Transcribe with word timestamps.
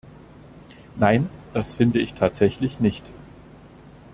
Nein, 0.95 1.29
dass 1.53 1.75
finde 1.75 1.99
ich 1.99 2.15
tatsächlich 2.15 2.79
nicht. 2.79 3.11